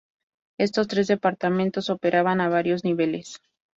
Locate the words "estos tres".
0.59-1.05